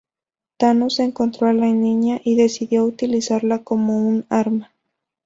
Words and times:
Thanos 0.57 0.97
encontró 0.97 1.45
a 1.47 1.53
la 1.53 1.67
niña 1.67 2.19
y 2.23 2.33
decidió 2.35 2.85
utilizarla 2.85 3.59
como 3.63 3.99
un 3.99 4.25
arma. 4.29 4.73